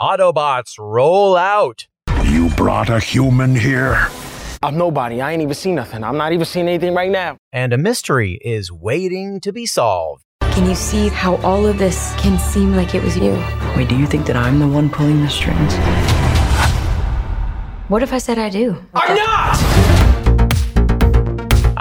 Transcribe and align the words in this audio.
Autobots 0.00 0.78
roll 0.78 1.36
out. 1.36 1.88
You 2.22 2.50
brought 2.50 2.88
a 2.88 3.00
human 3.00 3.56
here? 3.56 4.06
I'm 4.62 4.78
nobody. 4.78 5.20
I 5.20 5.32
ain't 5.32 5.42
even 5.42 5.54
seen 5.54 5.74
nothing. 5.74 6.04
I'm 6.04 6.16
not 6.16 6.32
even 6.32 6.44
seeing 6.44 6.68
anything 6.68 6.94
right 6.94 7.10
now. 7.10 7.36
And 7.52 7.72
a 7.72 7.78
mystery 7.78 8.38
is 8.42 8.70
waiting 8.70 9.40
to 9.40 9.52
be 9.52 9.66
solved. 9.66 10.22
Can 10.42 10.68
you 10.68 10.76
see 10.76 11.08
how 11.08 11.34
all 11.38 11.66
of 11.66 11.78
this 11.78 12.14
can 12.16 12.38
seem 12.38 12.76
like 12.76 12.94
it 12.94 13.02
was 13.02 13.16
you? 13.16 13.32
Wait, 13.76 13.88
do 13.88 13.98
you 13.98 14.06
think 14.06 14.26
that 14.26 14.36
I'm 14.36 14.60
the 14.60 14.68
one 14.68 14.88
pulling 14.88 15.20
the 15.20 15.28
strings? 15.28 15.74
What 17.88 18.04
if 18.04 18.12
I 18.12 18.18
said 18.18 18.38
I 18.38 18.50
do? 18.50 18.76
I'm 18.94 19.16
not! 19.16 19.56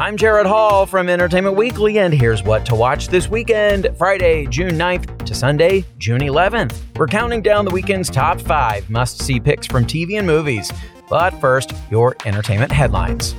I'm 0.07 0.15
Gerrad 0.15 0.45
Hall 0.45 0.85
from 0.85 1.09
Entertainment 1.09 1.57
Weekly, 1.57 1.99
and 1.99 2.13
here's 2.13 2.41
what 2.41 2.65
to 2.67 2.75
watch 2.75 3.09
this 3.09 3.27
weekend 3.27 3.89
Friday, 3.97 4.47
June 4.47 4.71
9th 4.71 5.25
to 5.25 5.35
Sunday, 5.35 5.83
June 5.97 6.21
11th. 6.21 6.79
We're 6.95 7.07
counting 7.07 7.41
down 7.41 7.65
the 7.65 7.71
weekend's 7.71 8.09
top 8.09 8.39
five 8.39 8.89
must 8.89 9.21
see 9.21 9.37
picks 9.41 9.67
from 9.67 9.83
TV 9.85 10.17
and 10.17 10.25
movies. 10.25 10.71
But 11.09 11.31
first, 11.41 11.73
your 11.91 12.15
entertainment 12.23 12.71
headlines. 12.71 13.35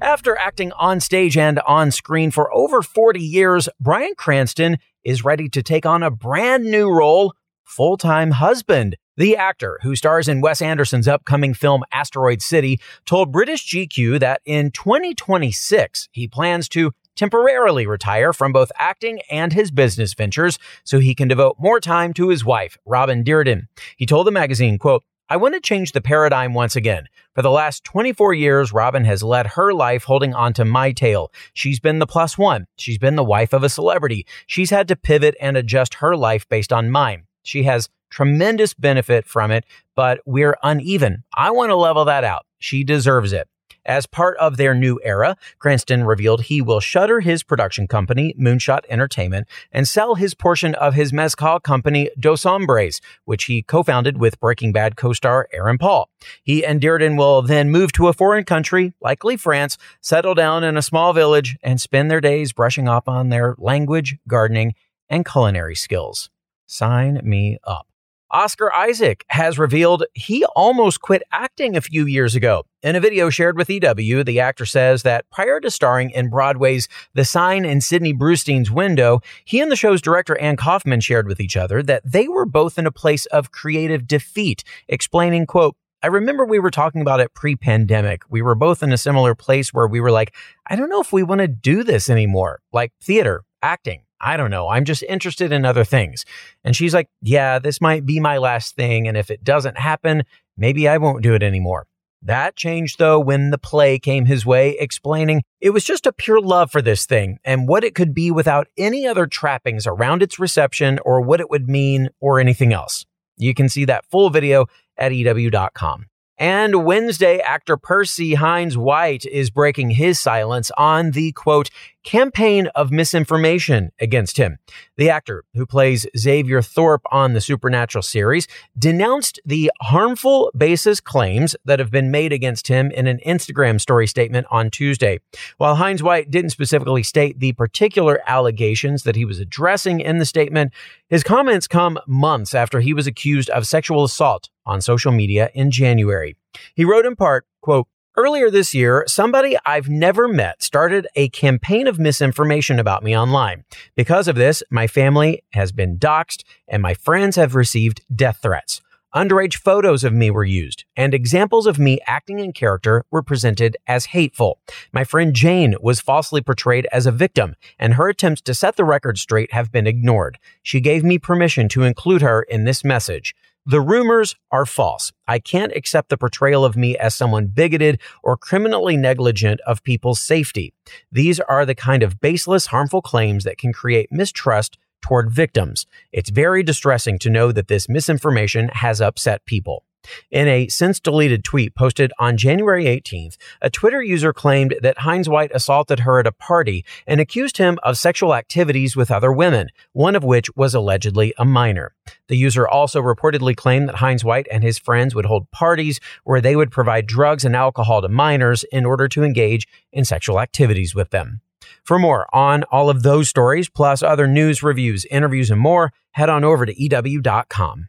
After 0.00 0.38
acting 0.38 0.70
on 0.74 1.00
stage 1.00 1.36
and 1.36 1.58
on 1.66 1.90
screen 1.90 2.30
for 2.30 2.54
over 2.54 2.80
40 2.80 3.18
years, 3.18 3.68
Bryan 3.80 4.14
Cranston 4.16 4.78
is 5.02 5.24
ready 5.24 5.48
to 5.48 5.60
take 5.60 5.84
on 5.84 6.04
a 6.04 6.10
brand 6.12 6.66
new 6.66 6.88
role 6.88 7.34
full 7.64 7.96
time 7.96 8.30
husband. 8.30 8.96
The 9.18 9.36
actor, 9.36 9.78
who 9.82 9.94
stars 9.94 10.26
in 10.26 10.40
Wes 10.40 10.62
Anderson's 10.62 11.06
upcoming 11.06 11.52
film 11.52 11.84
Asteroid 11.92 12.40
City, 12.40 12.80
told 13.04 13.30
British 13.30 13.68
GQ 13.68 14.18
that 14.20 14.40
in 14.46 14.70
2026 14.70 16.08
he 16.12 16.26
plans 16.26 16.66
to 16.70 16.92
temporarily 17.14 17.86
retire 17.86 18.32
from 18.32 18.52
both 18.52 18.72
acting 18.78 19.20
and 19.30 19.52
his 19.52 19.70
business 19.70 20.14
ventures 20.14 20.58
so 20.82 20.98
he 20.98 21.14
can 21.14 21.28
devote 21.28 21.56
more 21.58 21.78
time 21.78 22.14
to 22.14 22.30
his 22.30 22.42
wife, 22.42 22.78
Robin 22.86 23.22
Dearden. 23.22 23.66
He 23.98 24.06
told 24.06 24.26
the 24.26 24.30
magazine, 24.30 24.78
quote, 24.78 25.04
I 25.28 25.36
want 25.36 25.54
to 25.54 25.60
change 25.60 25.92
the 25.92 26.00
paradigm 26.00 26.54
once 26.54 26.74
again. 26.74 27.06
For 27.34 27.42
the 27.42 27.50
last 27.50 27.84
24 27.84 28.32
years, 28.32 28.72
Robin 28.72 29.04
has 29.04 29.22
led 29.22 29.46
her 29.48 29.74
life 29.74 30.04
holding 30.04 30.34
onto 30.34 30.64
my 30.64 30.92
tail. 30.92 31.30
She's 31.52 31.80
been 31.80 31.98
the 31.98 32.06
plus 32.06 32.38
one. 32.38 32.66
She's 32.76 32.98
been 32.98 33.16
the 33.16 33.24
wife 33.24 33.52
of 33.52 33.62
a 33.62 33.68
celebrity. 33.68 34.26
She's 34.46 34.70
had 34.70 34.88
to 34.88 34.96
pivot 34.96 35.34
and 35.38 35.56
adjust 35.56 35.94
her 35.94 36.16
life 36.16 36.48
based 36.48 36.72
on 36.72 36.90
mine. 36.90 37.24
She 37.42 37.64
has 37.64 37.88
tremendous 38.12 38.74
benefit 38.74 39.26
from 39.26 39.50
it, 39.50 39.64
but 39.96 40.20
we're 40.26 40.56
uneven. 40.62 41.24
I 41.34 41.50
want 41.50 41.70
to 41.70 41.76
level 41.76 42.04
that 42.04 42.22
out. 42.22 42.46
She 42.58 42.84
deserves 42.84 43.32
it. 43.32 43.48
As 43.84 44.06
part 44.06 44.36
of 44.36 44.58
their 44.58 44.74
new 44.74 45.00
era, 45.02 45.36
Cranston 45.58 46.04
revealed 46.04 46.42
he 46.42 46.62
will 46.62 46.78
shutter 46.78 47.18
his 47.18 47.42
production 47.42 47.88
company, 47.88 48.32
Moonshot 48.38 48.84
Entertainment, 48.88 49.48
and 49.72 49.88
sell 49.88 50.14
his 50.14 50.34
portion 50.34 50.76
of 50.76 50.94
his 50.94 51.12
mezcal 51.12 51.58
company, 51.58 52.08
Dos 52.18 52.44
Hombres, 52.44 53.00
which 53.24 53.44
he 53.44 53.62
co-founded 53.62 54.18
with 54.18 54.38
Breaking 54.38 54.72
Bad 54.72 54.94
co-star 54.94 55.48
Aaron 55.52 55.78
Paul. 55.78 56.08
He 56.44 56.64
and 56.64 56.80
Dearden 56.80 57.18
will 57.18 57.42
then 57.42 57.70
move 57.70 57.90
to 57.92 58.06
a 58.06 58.12
foreign 58.12 58.44
country, 58.44 58.94
likely 59.00 59.36
France, 59.36 59.76
settle 60.00 60.34
down 60.34 60.62
in 60.62 60.76
a 60.76 60.82
small 60.82 61.12
village, 61.12 61.56
and 61.60 61.80
spend 61.80 62.08
their 62.08 62.20
days 62.20 62.52
brushing 62.52 62.86
up 62.86 63.08
on 63.08 63.30
their 63.30 63.56
language, 63.58 64.16
gardening, 64.28 64.74
and 65.08 65.26
culinary 65.26 65.74
skills. 65.74 66.30
Sign 66.66 67.20
me 67.24 67.58
up. 67.64 67.88
Oscar 68.32 68.74
Isaac 68.74 69.26
has 69.28 69.58
revealed 69.58 70.04
he 70.14 70.42
almost 70.56 71.02
quit 71.02 71.22
acting 71.32 71.76
a 71.76 71.82
few 71.82 72.06
years 72.06 72.34
ago. 72.34 72.64
In 72.82 72.96
a 72.96 73.00
video 73.00 73.28
shared 73.28 73.58
with 73.58 73.68
EW, 73.68 74.24
the 74.24 74.40
actor 74.40 74.64
says 74.64 75.02
that 75.02 75.28
prior 75.30 75.60
to 75.60 75.70
starring 75.70 76.08
in 76.08 76.30
Broadway's 76.30 76.88
The 77.12 77.26
Sign 77.26 77.66
in 77.66 77.82
Sidney 77.82 78.14
Brustein's 78.14 78.70
Window, 78.70 79.20
he 79.44 79.60
and 79.60 79.70
the 79.70 79.76
show's 79.76 80.00
director 80.00 80.38
Anne 80.38 80.56
Kaufman 80.56 81.00
shared 81.00 81.28
with 81.28 81.40
each 81.40 81.58
other 81.58 81.82
that 81.82 82.10
they 82.10 82.26
were 82.26 82.46
both 82.46 82.78
in 82.78 82.86
a 82.86 82.90
place 82.90 83.26
of 83.26 83.52
creative 83.52 84.06
defeat, 84.06 84.64
explaining, 84.88 85.44
quote, 85.44 85.76
I 86.02 86.06
remember 86.06 86.46
we 86.46 86.58
were 86.58 86.70
talking 86.70 87.02
about 87.02 87.20
it 87.20 87.34
pre 87.34 87.54
pandemic. 87.54 88.22
We 88.30 88.40
were 88.40 88.54
both 88.54 88.82
in 88.82 88.92
a 88.92 88.98
similar 88.98 89.34
place 89.34 89.74
where 89.74 89.86
we 89.86 90.00
were 90.00 90.10
like, 90.10 90.34
I 90.66 90.74
don't 90.74 90.88
know 90.88 91.02
if 91.02 91.12
we 91.12 91.22
want 91.22 91.42
to 91.42 91.48
do 91.48 91.84
this 91.84 92.08
anymore, 92.08 92.60
like 92.72 92.92
theater, 93.02 93.44
acting. 93.62 94.04
I 94.22 94.36
don't 94.36 94.50
know. 94.50 94.68
I'm 94.68 94.84
just 94.84 95.02
interested 95.02 95.52
in 95.52 95.64
other 95.64 95.84
things. 95.84 96.24
And 96.64 96.76
she's 96.76 96.94
like, 96.94 97.08
Yeah, 97.20 97.58
this 97.58 97.80
might 97.80 98.06
be 98.06 98.20
my 98.20 98.38
last 98.38 98.76
thing. 98.76 99.08
And 99.08 99.16
if 99.16 99.30
it 99.30 99.44
doesn't 99.44 99.78
happen, 99.78 100.22
maybe 100.56 100.88
I 100.88 100.98
won't 100.98 101.22
do 101.22 101.34
it 101.34 101.42
anymore. 101.42 101.86
That 102.24 102.54
changed 102.54 102.98
though 103.00 103.18
when 103.18 103.50
the 103.50 103.58
play 103.58 103.98
came 103.98 104.26
his 104.26 104.46
way, 104.46 104.76
explaining 104.78 105.42
it 105.60 105.70
was 105.70 105.84
just 105.84 106.06
a 106.06 106.12
pure 106.12 106.40
love 106.40 106.70
for 106.70 106.80
this 106.80 107.04
thing 107.04 107.38
and 107.44 107.66
what 107.66 107.82
it 107.82 107.96
could 107.96 108.14
be 108.14 108.30
without 108.30 108.68
any 108.78 109.06
other 109.06 109.26
trappings 109.26 109.88
around 109.88 110.22
its 110.22 110.38
reception 110.38 111.00
or 111.04 111.20
what 111.20 111.40
it 111.40 111.50
would 111.50 111.68
mean 111.68 112.10
or 112.20 112.38
anything 112.38 112.72
else. 112.72 113.04
You 113.36 113.54
can 113.54 113.68
see 113.68 113.84
that 113.86 114.04
full 114.06 114.30
video 114.30 114.66
at 114.96 115.12
EW.com. 115.12 116.06
And 116.38 116.84
Wednesday, 116.84 117.38
actor 117.38 117.76
Percy 117.76 118.34
Hynes 118.34 118.76
White 118.76 119.24
is 119.26 119.50
breaking 119.50 119.90
his 119.90 120.18
silence 120.18 120.70
on 120.76 121.12
the 121.12 121.32
quote, 121.32 121.70
campaign 122.04 122.68
of 122.74 122.90
misinformation 122.90 123.92
against 124.00 124.36
him. 124.36 124.58
The 124.96 125.10
actor 125.10 125.44
who 125.54 125.66
plays 125.66 126.06
Xavier 126.16 126.62
Thorpe 126.62 127.02
on 127.10 127.32
the 127.32 127.40
Supernatural 127.40 128.02
series 128.02 128.48
denounced 128.78 129.40
the 129.44 129.70
harmful 129.80 130.50
basis 130.56 131.00
claims 131.00 131.56
that 131.64 131.78
have 131.78 131.90
been 131.90 132.10
made 132.10 132.32
against 132.32 132.68
him 132.68 132.90
in 132.90 133.06
an 133.06 133.20
Instagram 133.26 133.80
story 133.80 134.06
statement 134.06 134.46
on 134.50 134.70
Tuesday. 134.70 135.20
While 135.58 135.76
Hynes 135.76 136.02
White 136.02 136.30
didn't 136.30 136.50
specifically 136.50 137.02
state 137.02 137.40
the 137.40 137.52
particular 137.52 138.20
allegations 138.26 139.02
that 139.04 139.16
he 139.16 139.24
was 139.24 139.38
addressing 139.38 140.00
in 140.00 140.18
the 140.18 140.26
statement, 140.26 140.72
his 141.08 141.22
comments 141.22 141.66
come 141.66 141.98
months 142.06 142.54
after 142.54 142.80
he 142.80 142.94
was 142.94 143.06
accused 143.06 143.50
of 143.50 143.66
sexual 143.66 144.04
assault 144.04 144.48
on 144.66 144.80
social 144.80 145.12
media 145.12 145.50
in 145.54 145.70
January. 145.70 146.36
He 146.74 146.84
wrote 146.84 147.06
in 147.06 147.16
part, 147.16 147.46
quote, 147.60 147.86
Earlier 148.14 148.50
this 148.50 148.74
year, 148.74 149.04
somebody 149.06 149.56
I've 149.64 149.88
never 149.88 150.28
met 150.28 150.62
started 150.62 151.06
a 151.16 151.30
campaign 151.30 151.86
of 151.86 151.98
misinformation 151.98 152.78
about 152.78 153.02
me 153.02 153.16
online. 153.16 153.64
Because 153.96 154.28
of 154.28 154.36
this, 154.36 154.62
my 154.68 154.86
family 154.86 155.42
has 155.54 155.72
been 155.72 155.98
doxxed 155.98 156.44
and 156.68 156.82
my 156.82 156.92
friends 156.92 157.36
have 157.36 157.54
received 157.54 158.02
death 158.14 158.40
threats. 158.42 158.82
Underage 159.14 159.56
photos 159.56 160.04
of 160.04 160.12
me 160.12 160.30
were 160.30 160.44
used, 160.44 160.84
and 160.94 161.12
examples 161.12 161.66
of 161.66 161.78
me 161.78 162.00
acting 162.06 162.38
in 162.38 162.52
character 162.52 163.04
were 163.10 163.22
presented 163.22 163.78
as 163.86 164.06
hateful. 164.06 164.58
My 164.92 165.04
friend 165.04 165.34
Jane 165.34 165.74
was 165.80 166.00
falsely 166.00 166.40
portrayed 166.42 166.86
as 166.92 167.06
a 167.06 167.12
victim, 167.12 167.54
and 167.78 167.94
her 167.94 168.08
attempts 168.08 168.40
to 168.42 168.54
set 168.54 168.76
the 168.76 168.84
record 168.84 169.18
straight 169.18 169.52
have 169.52 169.72
been 169.72 169.86
ignored. 169.86 170.38
She 170.62 170.80
gave 170.80 171.02
me 171.02 171.18
permission 171.18 171.68
to 171.70 171.82
include 171.82 172.22
her 172.22 172.42
in 172.42 172.64
this 172.64 172.84
message. 172.84 173.34
The 173.64 173.80
rumors 173.80 174.34
are 174.50 174.66
false. 174.66 175.12
I 175.28 175.38
can't 175.38 175.72
accept 175.76 176.08
the 176.08 176.16
portrayal 176.16 176.64
of 176.64 176.76
me 176.76 176.98
as 176.98 177.14
someone 177.14 177.46
bigoted 177.46 178.00
or 178.24 178.36
criminally 178.36 178.96
negligent 178.96 179.60
of 179.64 179.84
people's 179.84 180.20
safety. 180.20 180.74
These 181.12 181.38
are 181.38 181.64
the 181.64 181.76
kind 181.76 182.02
of 182.02 182.20
baseless, 182.20 182.66
harmful 182.66 183.02
claims 183.02 183.44
that 183.44 183.58
can 183.58 183.72
create 183.72 184.10
mistrust 184.10 184.78
toward 185.00 185.30
victims. 185.30 185.86
It's 186.12 186.30
very 186.30 186.64
distressing 186.64 187.20
to 187.20 187.30
know 187.30 187.52
that 187.52 187.68
this 187.68 187.88
misinformation 187.88 188.68
has 188.72 189.00
upset 189.00 189.44
people. 189.46 189.84
In 190.30 190.48
a 190.48 190.68
since 190.68 191.00
deleted 191.00 191.44
tweet 191.44 191.74
posted 191.74 192.12
on 192.18 192.36
January 192.36 192.84
18th, 192.84 193.36
a 193.60 193.70
Twitter 193.70 194.02
user 194.02 194.32
claimed 194.32 194.74
that 194.82 194.98
Hynes 194.98 195.28
White 195.28 195.50
assaulted 195.54 196.00
her 196.00 196.18
at 196.18 196.26
a 196.26 196.32
party 196.32 196.84
and 197.06 197.20
accused 197.20 197.58
him 197.58 197.78
of 197.82 197.98
sexual 197.98 198.34
activities 198.34 198.96
with 198.96 199.10
other 199.10 199.32
women, 199.32 199.68
one 199.92 200.16
of 200.16 200.24
which 200.24 200.54
was 200.56 200.74
allegedly 200.74 201.32
a 201.38 201.44
minor. 201.44 201.94
The 202.28 202.36
user 202.36 202.66
also 202.66 203.00
reportedly 203.00 203.56
claimed 203.56 203.88
that 203.88 203.96
Hynes 203.96 204.24
White 204.24 204.48
and 204.50 204.62
his 204.62 204.78
friends 204.78 205.14
would 205.14 205.26
hold 205.26 205.50
parties 205.50 206.00
where 206.24 206.40
they 206.40 206.56
would 206.56 206.70
provide 206.70 207.06
drugs 207.06 207.44
and 207.44 207.54
alcohol 207.54 208.02
to 208.02 208.08
minors 208.08 208.64
in 208.72 208.84
order 208.84 209.08
to 209.08 209.22
engage 209.22 209.68
in 209.92 210.04
sexual 210.04 210.40
activities 210.40 210.94
with 210.94 211.10
them. 211.10 211.40
For 211.84 211.98
more 211.98 212.26
on 212.34 212.64
all 212.64 212.90
of 212.90 213.02
those 213.02 213.28
stories, 213.28 213.68
plus 213.68 214.02
other 214.02 214.26
news, 214.26 214.62
reviews, 214.62 215.04
interviews, 215.06 215.50
and 215.50 215.60
more, 215.60 215.92
head 216.12 216.28
on 216.28 216.44
over 216.44 216.66
to 216.66 216.82
EW.com. 216.82 217.88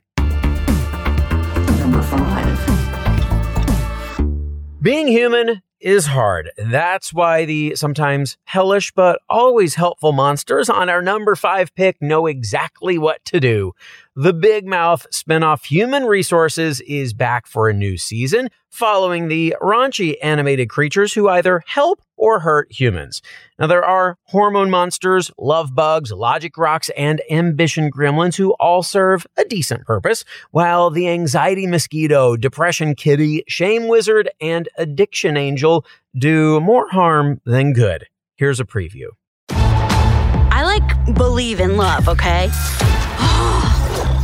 Being 4.83 5.07
human 5.07 5.61
is 5.79 6.07
hard. 6.07 6.51
That's 6.57 7.13
why 7.13 7.45
the 7.45 7.73
sometimes 7.77 8.37
hellish 8.43 8.91
but 8.91 9.21
always 9.29 9.75
helpful 9.75 10.11
monsters 10.11 10.69
on 10.69 10.89
our 10.89 11.01
number 11.01 11.37
five 11.37 11.73
pick 11.73 12.01
know 12.01 12.27
exactly 12.27 12.97
what 12.97 13.23
to 13.23 13.39
do. 13.39 13.71
The 14.17 14.33
Big 14.33 14.67
Mouth 14.67 15.07
spinoff 15.13 15.63
Human 15.67 16.03
Resources 16.03 16.81
is 16.81 17.13
back 17.13 17.47
for 17.47 17.69
a 17.69 17.73
new 17.73 17.95
season, 17.95 18.49
following 18.69 19.29
the 19.29 19.55
raunchy 19.61 20.15
animated 20.21 20.69
creatures 20.69 21.13
who 21.13 21.29
either 21.29 21.63
help 21.65 22.01
or 22.23 22.39
hurt 22.39 22.71
humans. 22.71 23.21
Now, 23.59 23.67
there 23.67 23.83
are 23.83 24.17
hormone 24.27 24.69
monsters, 24.69 25.29
love 25.37 25.75
bugs, 25.75 26.09
logic 26.09 26.57
rocks, 26.57 26.89
and 26.95 27.21
ambition 27.29 27.91
gremlins 27.91 28.37
who 28.37 28.51
all 28.61 28.81
serve 28.81 29.27
a 29.35 29.43
decent 29.43 29.85
purpose, 29.85 30.23
while 30.51 30.89
the 30.89 31.09
anxiety 31.09 31.67
mosquito, 31.67 32.37
depression 32.37 32.95
kitty, 32.95 33.43
shame 33.49 33.89
wizard, 33.89 34.29
and 34.39 34.69
addiction 34.77 35.35
angel 35.35 35.85
do 36.17 36.61
more 36.61 36.87
harm 36.87 37.41
than 37.45 37.73
good. 37.73 38.07
Here's 38.37 38.61
a 38.61 38.65
preview. 38.65 39.09
I 39.49 40.63
like 40.63 41.17
believe 41.17 41.59
in 41.59 41.75
love, 41.75 42.07
okay? 42.07 42.49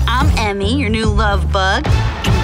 I'm 0.07 0.29
Emmy, 0.37 0.79
your 0.79 0.89
new 0.89 1.07
love 1.07 1.51
bug. 1.51 1.83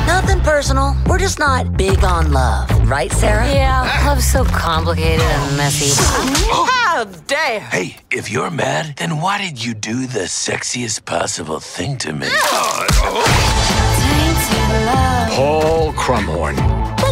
Nothing 0.05 0.41
personal. 0.41 0.97
We're 1.07 1.19
just 1.19 1.39
not 1.39 1.77
big 1.77 2.03
on 2.03 2.33
love. 2.33 2.74
Right, 2.85 3.11
Sarah? 3.11 3.47
Yeah, 3.51 4.03
love's 4.05 4.31
so 4.31 4.45
complicated 4.45 5.19
and 5.19 5.57
messy. 5.57 5.89
How 6.51 7.03
dare! 7.25 7.59
Hey, 7.61 7.97
if 8.11 8.29
you're 8.29 8.51
mad, 8.51 8.97
then 8.97 9.19
why 9.21 9.39
did 9.39 9.63
you 9.63 9.73
do 9.73 10.05
the 10.05 10.27
sexiest 10.27 11.03
possible 11.05 11.59
thing 11.59 11.97
to 11.97 12.13
me? 12.13 12.27
Paul 15.35 15.93
Crumhorn, 15.93 16.55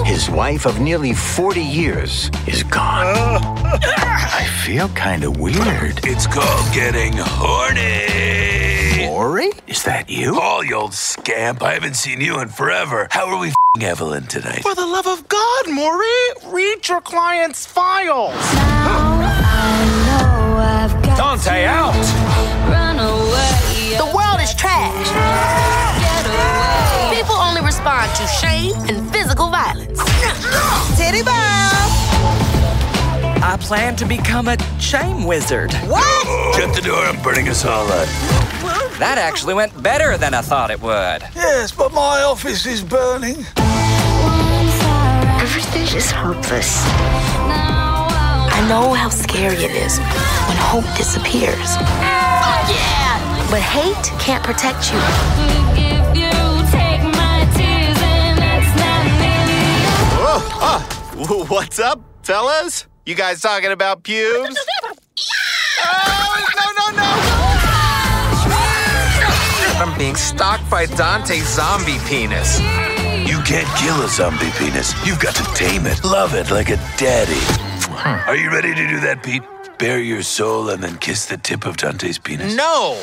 his 0.06 0.30
wife 0.30 0.68
of 0.68 0.80
nearly 0.80 1.14
40 1.14 1.62
years, 1.62 2.30
is 2.46 2.62
gone. 2.62 3.08
Uh. 3.18 3.80
I 3.82 4.48
feel 4.64 4.90
kind 4.90 5.24
of 5.24 5.40
weird. 5.40 6.02
It's 6.04 6.28
called 6.28 6.72
getting 6.72 7.14
horny. 7.18 8.53
Maury? 9.14 9.52
Is 9.68 9.84
that 9.84 10.10
you? 10.10 10.34
Paul, 10.34 10.64
you 10.64 10.74
old 10.74 10.96
scamp. 10.96 11.62
I 11.62 11.74
haven't 11.74 11.96
seen 11.96 12.20
you 12.20 12.40
in 12.40 12.50
forever. 12.50 13.08
How 13.12 13.28
are 13.28 13.40
we 13.40 13.50
f***ing 13.50 13.84
Evelyn 13.84 14.26
tonight? 14.26 14.64
For 14.64 14.74
the 14.74 14.88
love 14.88 15.06
of 15.06 15.28
God, 15.28 15.70
Maury, 15.70 16.08
read 16.48 16.88
your 16.90 17.00
client's 17.00 17.64
files. 17.64 18.34
Dante, 21.16 21.66
out! 21.66 21.94
The 24.02 24.10
world 24.18 24.42
is 24.42 24.56
trash. 24.56 25.08
People 27.16 27.36
only 27.36 27.62
respond 27.62 28.10
to 28.16 28.26
shame 28.26 28.74
and 28.90 29.08
physical 29.14 29.52
violence. 29.52 30.00
Titty 30.98 31.22
Bob! 31.22 31.70
I 33.46 33.58
plan 33.62 33.96
to 33.98 34.06
become 34.08 34.48
a 34.48 34.58
shame 34.80 35.26
wizard. 35.26 35.72
What? 35.86 36.56
Shut 36.56 36.74
the 36.74 36.82
door, 36.82 36.98
I'm 37.06 37.22
burning 37.22 37.48
us 37.50 37.64
all 37.64 37.86
up. 37.92 38.10
That 39.00 39.18
actually 39.18 39.56
went 39.56 39.82
better 39.82 40.18
than 40.18 40.34
I 40.34 40.42
thought 40.42 40.70
it 40.72 40.82
would. 40.82 41.24
Yes, 41.36 41.72
but 41.72 41.92
my 41.94 42.22
office 42.22 42.66
is 42.66 42.84
burning. 42.84 43.46
Everything 45.42 45.98
is 45.98 46.12
hopeless. 46.12 46.84
I 48.56 48.66
know 48.70 48.94
how 48.94 49.10
scary 49.10 49.56
it 49.56 49.72
is 49.72 49.98
when 49.98 50.58
hope 50.58 50.86
disappears. 50.96 51.76
yeah! 52.70 53.48
But 53.50 53.62
hate 53.62 54.06
can't 54.20 54.44
protect 54.44 54.92
you. 54.92 55.00
Oh, 60.26 61.46
what's 61.50 61.80
up, 61.80 62.02
fellas? 62.24 62.88
You 63.06 63.16
guys 63.16 63.42
talking 63.42 63.72
about 63.72 64.04
pubes? 64.04 64.56
oh, 65.84 66.46
no, 66.58 66.92
no, 66.92 66.98
no! 66.98 67.43
I'm 69.76 69.98
being 69.98 70.16
stalked 70.16 70.70
by 70.70 70.86
Dante's 70.86 71.56
zombie 71.56 71.98
penis. 72.06 72.60
You 73.28 73.40
can't 73.42 73.68
kill 73.78 74.02
a 74.02 74.08
zombie 74.08 74.52
penis. 74.58 74.94
You've 75.06 75.20
got 75.20 75.36
to 75.36 75.44
tame 75.56 75.86
it, 75.86 76.04
love 76.04 76.36
it 76.36 76.52
like 76.52 76.70
a 76.70 76.78
daddy. 76.98 77.40
Are 78.28 78.36
you 78.36 78.50
ready 78.50 78.74
to 78.74 78.88
do 78.88 79.00
that, 79.02 79.24
Pete? 79.24 79.44
Bare 79.80 80.00
your 80.00 80.24
soul 80.24 80.70
and 80.70 80.82
then 80.82 80.98
kiss 80.98 81.26
the 81.26 81.38
tip 81.38 81.66
of 81.66 81.78
Dante's 81.78 82.18
penis? 82.18 82.56
No! 82.56 83.00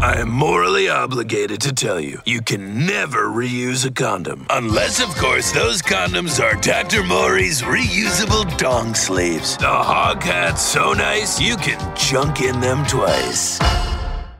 I 0.00 0.18
am 0.18 0.30
morally 0.30 0.88
obligated 0.88 1.60
to 1.62 1.72
tell 1.72 2.00
you, 2.00 2.20
you 2.26 2.42
can 2.42 2.86
never 2.86 3.28
reuse 3.28 3.86
a 3.86 3.90
condom. 3.92 4.46
Unless, 4.50 5.02
of 5.02 5.14
course, 5.16 5.52
those 5.52 5.80
condoms 5.82 6.42
are 6.42 6.60
Dr. 6.60 7.02
Maury's 7.04 7.62
reusable 7.62 8.56
dong 8.58 8.94
sleeves. 8.94 9.56
The 9.56 9.66
hog 9.66 10.22
hat's 10.22 10.62
so 10.62 10.92
nice, 10.92 11.40
you 11.40 11.56
can 11.56 11.96
chunk 11.96 12.40
in 12.40 12.60
them 12.60 12.84
twice. 12.86 13.58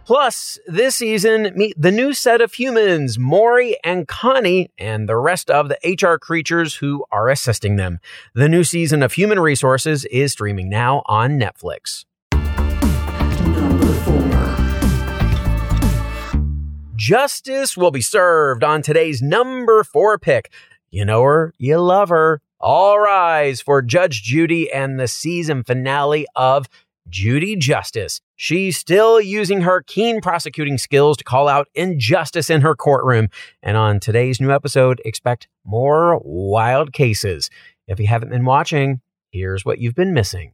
Plus, 0.05 0.59
this 0.67 0.97
season, 0.97 1.51
meet 1.55 1.75
the 1.81 1.91
new 1.91 2.13
set 2.13 2.43
of 2.43 2.53
humans, 2.53 3.19
Maury 3.19 3.79
and 3.83 4.07
Connie, 4.07 4.71
and 4.77 5.09
the 5.09 5.17
rest 5.17 5.51
of 5.51 5.71
the 5.71 5.79
HR 5.83 6.19
creatures 6.19 6.75
who 6.75 7.07
are 7.11 7.31
assisting 7.31 7.77
them. 7.77 8.01
The 8.35 8.49
new 8.49 8.65
season 8.65 9.03
of 9.03 9.15
Human 9.15 9.41
Resources 9.41 10.05
is 10.07 10.33
streaming 10.33 10.69
now 10.69 11.03
on 11.07 11.39
Netflix. 11.41 12.05
Justice 17.05 17.77
will 17.77 17.91
be 17.91 18.01
served 18.01 18.65
on 18.65 18.81
today's 18.81 19.21
number 19.21 19.85
four 19.85 20.19
pick. 20.19 20.51
You 20.89 21.05
know 21.05 21.23
her, 21.23 21.53
you 21.59 21.77
love 21.77 22.09
her. 22.09 22.41
All 22.59 22.99
rise 22.99 23.61
for 23.61 23.83
Judge 23.83 24.23
Judy 24.23 24.73
and 24.73 24.99
the 24.99 25.07
season 25.07 25.65
finale 25.65 26.27
of 26.35 26.67
Judy 27.11 27.57
Justice. 27.57 28.23
She's 28.37 28.79
still 28.79 29.21
using 29.21 29.61
her 29.61 29.83
keen 29.83 30.23
prosecuting 30.23 30.79
skills 30.79 31.19
to 31.19 31.25
call 31.25 31.47
out 31.47 31.69
injustice 31.75 32.49
in 32.49 32.63
her 32.63 32.75
courtroom. 32.75 33.29
And 33.63 33.77
on 33.77 34.01
today's 34.01 34.41
new 34.41 34.51
episode, 34.51 35.03
expect 35.05 35.47
more 35.63 36.23
wild 36.25 36.95
cases. 36.95 37.51
If 37.87 38.01
you 38.01 38.07
haven't 38.07 38.31
been 38.31 38.47
watching, 38.47 39.03
here's 39.31 39.63
what 39.63 39.79
you've 39.79 39.95
been 39.95 40.15
missing. 40.15 40.53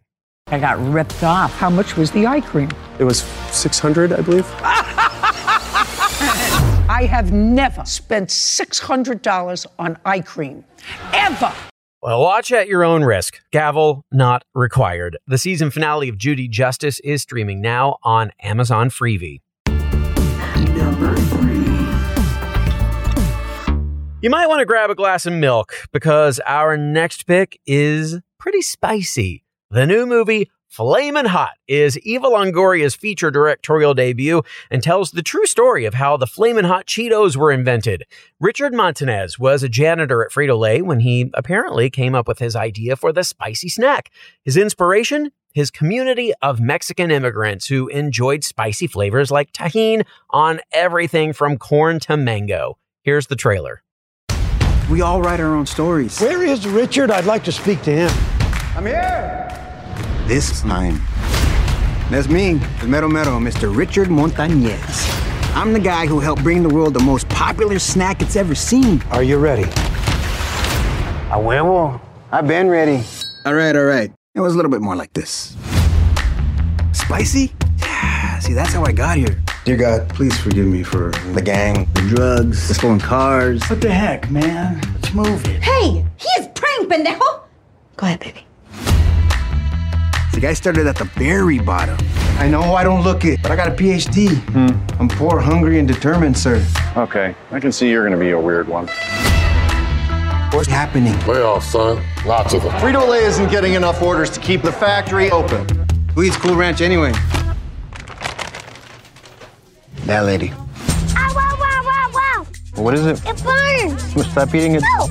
I 0.49 0.59
got 0.59 0.81
ripped 0.93 1.23
off. 1.23 1.53
How 1.53 1.71
much 1.71 1.97
was 1.97 2.11
the 2.11 2.27
eye 2.27 2.41
cream? 2.41 2.71
It 2.99 3.05
was 3.05 3.23
600, 3.53 4.13
I 4.13 4.21
believe. 4.23 4.53
I 7.01 7.07
have 7.07 7.33
never 7.33 7.83
spent 7.87 8.29
$600 8.29 9.67
on 9.79 9.97
eye 10.05 10.21
cream. 10.21 10.67
Ever. 11.15 11.51
Well, 12.03 12.21
watch 12.21 12.53
at 12.53 12.69
your 12.69 12.85
own 12.85 13.05
risk. 13.05 13.41
Gavel 13.53 14.05
not 14.13 14.45
required. 14.55 15.17
The 15.27 15.39
season 15.39 15.71
finale 15.71 16.11
of 16.11 16.19
Judy 16.19 16.47
Justice 16.47 17.01
is 17.01 17.23
streaming 17.23 17.63
now 17.63 17.97
on 18.03 18.33
Amazon 18.43 18.91
Freevee. 18.91 19.41
You 24.21 24.29
might 24.29 24.49
want 24.49 24.61
to 24.61 24.67
grab 24.67 24.91
a 24.91 24.95
glass 24.95 25.25
of 25.25 25.33
milk 25.33 25.73
because 25.93 26.39
our 26.47 26.77
next 26.77 27.27
pick 27.27 27.59
is 27.65 28.19
pretty 28.39 28.61
spicy. 28.61 29.43
The 29.71 29.87
new 29.87 30.05
movie 30.05 30.51
Flamin' 30.71 31.27
Hot 31.27 31.55
is 31.67 31.99
Eva 31.99 32.29
Longoria's 32.29 32.95
feature 32.95 33.33
directorial 33.33 33.93
debut 33.93 34.45
and 34.71 34.81
tells 34.81 35.11
the 35.11 35.21
true 35.21 35.45
story 35.45 35.85
of 35.85 35.95
how 35.95 36.17
the 36.17 36.29
Flamin' 36.29 36.65
Hot 36.65 36.87
Cheetos 36.87 37.35
were 37.37 37.51
invented. 37.51 38.05
Richard 38.39 38.73
Montanez 38.73 39.37
was 39.37 39.65
a 39.65 39.69
janitor 39.69 40.25
at 40.25 40.31
Frito-Lay 40.31 40.81
when 40.81 41.01
he 41.01 41.29
apparently 41.35 41.91
came 41.91 42.15
up 42.15 42.29
with 42.29 42.39
his 42.39 42.55
idea 42.55 42.95
for 42.95 43.13
the 43.13 43.25
spicy 43.25 43.69
snack. 43.69 44.13
His 44.45 44.57
inspiration? 44.57 45.33
His 45.53 45.73
community 45.73 46.33
of 46.41 46.61
Mexican 46.61 47.11
immigrants 47.11 47.67
who 47.67 47.89
enjoyed 47.89 48.45
spicy 48.45 48.87
flavors 48.87 49.33
like 49.33 49.53
Tajín 49.53 50.05
on 50.31 50.61
everything 50.71 51.33
from 51.33 51.59
corn 51.59 51.99
to 52.01 52.17
mango. 52.17 52.79
Here's 53.03 53.27
the 53.27 53.35
trailer. 53.35 53.83
We 54.89 55.01
all 55.01 55.21
write 55.21 55.41
our 55.41 55.53
own 55.53 55.67
stories. 55.67 56.21
Where 56.21 56.45
is 56.45 56.65
Richard? 56.69 57.11
I'd 57.11 57.25
like 57.25 57.43
to 57.43 57.53
speak 57.53 57.83
to 57.83 57.91
him. 57.91 58.11
I'm 58.77 58.87
here. 58.87 59.70
This 60.31 60.61
time, 60.61 61.01
that's 62.09 62.29
me, 62.29 62.55
the 62.81 62.87
Mero 62.87 63.09
Mero, 63.09 63.41
Mr. 63.41 63.75
Richard 63.75 64.11
Montañez. 64.11 65.57
I'm 65.57 65.73
the 65.73 65.81
guy 65.81 66.07
who 66.07 66.21
helped 66.21 66.45
bring 66.45 66.63
the 66.63 66.69
world 66.69 66.95
the 66.95 67.01
most 67.01 67.29
popular 67.29 67.81
snack 67.81 68.23
it's 68.23 68.37
ever 68.37 68.55
seen. 68.55 69.03
Are 69.11 69.25
you 69.25 69.39
ready? 69.39 69.65
A 69.65 71.35
huevo. 71.35 72.01
I've 72.31 72.47
been 72.47 72.69
ready. 72.69 73.03
All 73.45 73.55
right, 73.55 73.75
all 73.75 73.83
right. 73.83 74.13
It 74.37 74.41
was 74.41 74.53
a 74.53 74.57
little 74.57 74.71
bit 74.71 74.81
more 74.81 74.95
like 74.95 75.13
this. 75.15 75.57
Spicy? 76.93 77.53
Yeah, 77.81 78.39
see, 78.39 78.53
that's 78.53 78.73
how 78.73 78.85
I 78.85 78.93
got 78.93 79.17
here. 79.17 79.43
Dear 79.65 79.79
God, 79.79 80.09
please 80.11 80.39
forgive 80.39 80.67
me 80.67 80.85
for 80.85 81.11
the 81.35 81.43
gang, 81.43 81.89
the 81.95 82.03
drugs, 82.03 82.69
the 82.69 82.75
stolen 82.75 83.01
cars. 83.01 83.69
What 83.69 83.81
the 83.81 83.91
heck, 83.91 84.31
man? 84.31 84.81
Let's 84.95 85.13
move 85.13 85.45
it. 85.47 85.61
Hey, 85.61 86.07
he 86.19 86.29
is 86.39 86.47
praying, 86.55 86.89
pendejo. 86.89 87.19
Go 87.97 88.07
ahead, 88.07 88.21
baby. 88.21 88.47
The 90.41 90.47
guy 90.47 90.55
started 90.55 90.87
at 90.87 90.97
the 90.97 91.05
very 91.05 91.59
bottom. 91.59 91.99
I 92.39 92.49
know 92.49 92.73
I 92.73 92.83
don't 92.83 93.03
look 93.05 93.27
it, 93.27 93.43
but 93.43 93.51
I 93.51 93.57
got 93.57 93.69
a 93.69 93.73
PhD. 93.73 94.39
Hmm. 94.53 94.99
I'm 94.99 95.07
poor, 95.07 95.39
hungry, 95.39 95.79
and 95.79 95.87
determined, 95.87 96.35
sir. 96.35 96.67
Okay, 96.97 97.35
I 97.51 97.61
can 97.61 97.71
see 97.71 97.91
you're 97.91 98.05
gonna 98.05 98.17
be 98.17 98.31
a 98.31 98.41
weird 98.41 98.67
one. 98.67 98.87
What's 100.55 100.67
happening? 100.67 101.13
Layoffs, 101.25 101.65
son. 101.65 102.03
Lots 102.25 102.55
of 102.55 102.63
them. 102.63 102.73
Frito-Lay 102.81 103.23
isn't 103.25 103.51
getting 103.51 103.75
enough 103.75 104.01
orders 104.01 104.31
to 104.31 104.41
keep 104.41 104.63
the 104.63 104.73
factory 104.73 105.31
open. 105.31 105.69
Who 106.15 106.23
eats 106.23 106.39
Cool 106.39 106.57
Ranch 106.57 106.81
anyway? 106.81 107.13
That 110.07 110.21
lady. 110.21 110.53
Ow, 110.53 111.33
wow, 111.35 111.57
wow, 111.61 111.83
wow, 111.85 112.11
wow. 112.15 112.47
What 112.83 112.95
is 112.95 113.05
it? 113.05 113.21
It 113.27 113.45
burns. 113.45 114.15
Well, 114.15 114.25
stop 114.25 114.55
eating 114.55 114.77
it. 114.77 114.83
No, 114.97 115.07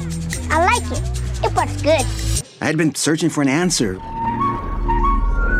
I 0.50 0.65
like 0.65 0.91
it. 0.91 1.45
It 1.45 1.53
was 1.55 1.81
good. 1.83 2.51
I 2.62 2.65
had 2.65 2.77
been 2.77 2.95
searching 2.95 3.29
for 3.29 3.43
an 3.43 3.48
answer. 3.48 4.01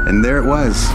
And 0.10 0.26
there 0.26 0.40
it 0.40 0.44
was. 0.44 0.88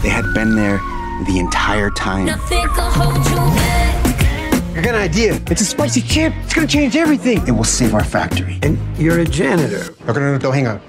They 0.00 0.10
had 0.10 0.32
been 0.32 0.54
there 0.54 0.78
the 1.26 1.38
entire 1.40 1.90
time. 1.90 2.26
Nothing 2.26 2.62
can 2.68 2.92
hold 2.92 3.16
you. 3.16 4.78
I 4.78 4.80
got 4.80 4.94
an 4.94 5.00
idea. 5.00 5.42
It's 5.50 5.60
a 5.60 5.64
spicy 5.64 6.00
chip. 6.00 6.32
It's 6.44 6.54
gonna 6.54 6.68
change 6.68 6.94
everything. 6.94 7.44
It 7.48 7.50
will 7.50 7.64
save 7.64 7.92
our 7.94 8.04
factory. 8.04 8.60
And 8.62 8.78
you're 8.96 9.18
a 9.18 9.24
janitor. 9.24 9.92
Okay, 10.08 10.20
no, 10.20 10.32
no, 10.34 10.38
don't 10.38 10.54
hang 10.54 10.68
up. 10.68 10.80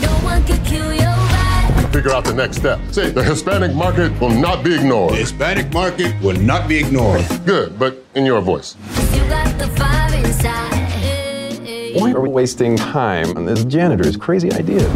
No 0.00 0.08
one 0.24 0.42
can 0.42 0.62
kill 0.64 0.92
your 0.92 1.04
vibe. 1.04 1.92
figure 1.92 2.10
out 2.10 2.24
the 2.24 2.34
next 2.34 2.56
step. 2.56 2.80
Say, 2.90 3.10
the 3.10 3.22
Hispanic 3.22 3.72
market 3.76 4.20
will 4.20 4.30
not 4.30 4.64
be 4.64 4.74
ignored. 4.74 5.12
The 5.12 5.18
Hispanic 5.18 5.72
market 5.72 6.20
will 6.20 6.36
not 6.40 6.66
be 6.66 6.76
ignored. 6.76 7.24
Good, 7.44 7.78
but 7.78 8.04
in 8.16 8.26
your 8.26 8.40
voice. 8.40 8.74
Why 11.94 12.12
are 12.12 12.20
we 12.20 12.28
wasting 12.28 12.76
time 12.76 13.36
on 13.36 13.46
this 13.46 13.64
janitor's 13.64 14.16
crazy 14.16 14.52
idea? 14.52 14.90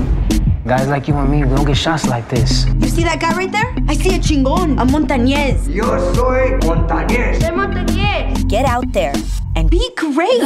Guys 0.67 0.89
like 0.89 1.09
you 1.09 1.17
and 1.17 1.31
me, 1.31 1.43
we 1.43 1.57
don't 1.57 1.65
get 1.65 1.77
shots 1.77 2.07
like 2.07 2.29
this. 2.29 2.67
You 2.81 2.89
see 2.89 3.03
that 3.05 3.19
guy 3.19 3.35
right 3.35 3.51
there? 3.51 3.75
I 3.89 3.95
see 3.95 4.15
a 4.15 4.19
chingon, 4.19 4.79
a 4.81 4.85
montañez. 4.85 5.67
Yo 5.67 5.85
soy 6.13 6.59
montañez. 6.61 7.41
They're 7.41 7.53
montañez. 7.53 8.47
Get 8.47 8.67
out 8.67 8.93
there 8.93 9.15
and 9.57 9.71
be 9.71 9.91
great. 9.97 10.41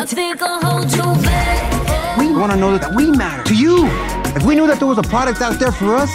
We 2.17 2.33
want 2.33 2.53
to 2.53 2.59
know 2.59 2.79
that 2.79 2.93
we 2.95 3.11
matter 3.11 3.43
to 3.43 3.55
you. 3.57 3.89
If 4.37 4.45
we 4.45 4.55
knew 4.55 4.69
that 4.69 4.79
there 4.79 4.87
was 4.87 4.99
a 4.99 5.03
product 5.03 5.43
out 5.43 5.59
there 5.59 5.73
for 5.73 5.97
us, 5.97 6.11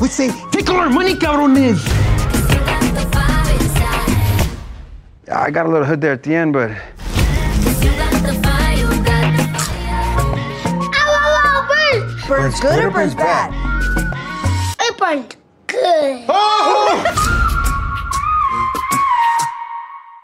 we'd 0.00 0.12
say, 0.12 0.30
take 0.52 0.70
all 0.70 0.76
our 0.76 0.88
money, 0.88 1.14
cabrones. 1.14 1.80
I 5.30 5.50
got 5.50 5.66
a 5.66 5.68
little 5.68 5.84
hood 5.84 6.00
there 6.00 6.12
at 6.12 6.22
the 6.22 6.36
end, 6.36 6.52
but 6.52 6.70
Burns 12.28 12.60
good 12.60 12.84
or 12.84 12.90
burns 12.90 13.14
bad? 13.14 13.54
It 14.80 14.98
burned 14.98 15.36
good. 15.66 16.26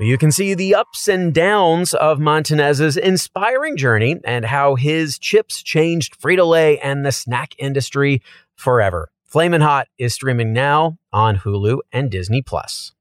You 0.01 0.19
can 0.19 0.33
see 0.33 0.55
the 0.55 0.75
ups 0.75 1.07
and 1.09 1.33
downs 1.33 1.95
of 1.95 2.19
Montanez's 2.19 2.97
inspiring 2.99 3.77
journey 3.77 4.21
and 4.25 4.45
how 4.45 4.75
his 4.75 5.19
chips 5.19 5.63
changed 5.63 6.21
Frito 6.21 6.47
Lay 6.47 6.79
and 6.81 7.07
the 7.07 7.13
snack 7.13 7.55
industry 7.59 8.21
forever. 8.55 9.11
Flamin' 9.25 9.63
Hot 9.63 9.87
is 9.97 10.13
streaming 10.13 10.53
now 10.53 10.99
on 11.13 11.39
Hulu 11.39 11.79
and 11.93 12.11
Disney 12.11 12.43
Plus. 12.43 12.93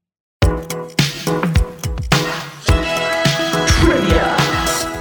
Trivia. 3.80 4.36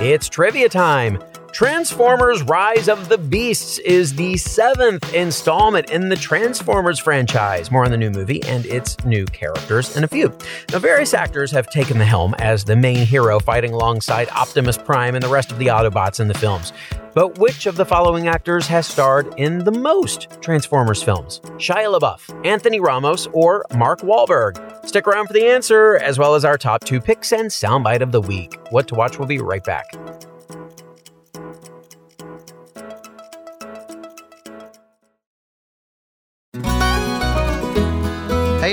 It's 0.02 0.28
trivia 0.28 0.68
time. 0.68 1.20
Transformers 1.54 2.42
Rise 2.42 2.90
of 2.90 3.10
the 3.10 3.18
Beasts 3.20 3.78
is 3.78 4.16
the 4.16 4.38
seventh 4.38 5.14
installment 5.14 5.92
in 5.92 6.10
the 6.10 6.16
Transformers 6.16 6.98
franchise. 6.98 7.70
More 7.70 7.86
on 7.86 7.92
the 7.92 7.98
new 7.98 8.10
movie 8.10 8.42
and 8.46 8.66
its 8.66 8.98
new 9.06 9.26
characters 9.26 9.96
in 9.96 10.04
a 10.04 10.08
few. 10.08 10.36
Now, 10.72 10.80
various 10.80 11.14
actors 11.14 11.52
have 11.52 11.70
taken 11.70 12.00
the 12.00 12.06
helm 12.06 12.34
as 12.40 12.64
the 12.64 12.76
main 12.76 13.06
hero 13.06 13.40
fighting 13.40 13.72
alongside 13.72 14.30
Optimus 14.30 14.80
Prime 14.80 15.14
and 15.14 15.24
the 15.24 15.28
rest 15.28 15.52
of 15.52 15.60
the 15.60 15.68
Autobots 15.68 16.20
in 16.20 16.28
the 16.28 16.34
films. 16.34 16.74
But 17.14 17.38
which 17.38 17.68
of 17.68 17.76
the 17.76 17.86
following 17.86 18.28
actors 18.28 18.66
has 18.66 18.88
starred 18.88 19.32
in 19.38 19.60
the 19.60 19.72
most 19.72 20.30
Transformers 20.42 21.04
films? 21.04 21.40
Shia 21.58 22.00
LaBeouf, 22.00 22.44
Anthony 22.44 22.80
Ramos, 22.80 23.28
or 23.32 23.64
Mark 23.76 24.00
Wahlberg? 24.00 24.88
Stick 24.88 25.08
around 25.08 25.28
for 25.28 25.34
the 25.34 25.46
answer, 25.46 25.98
as 25.98 26.18
well 26.18 26.34
as 26.34 26.46
our 26.46 26.58
top 26.58 26.84
two 26.84 27.00
picks 27.00 27.32
and 27.32 27.52
soundbite 27.52 28.02
of 28.02 28.12
the 28.12 28.22
week. 28.22 28.58
What 28.72 28.88
to 28.88 28.96
watch 28.96 29.20
will 29.20 29.28
be 29.28 29.38
right 29.38 29.64
back. 29.64 29.94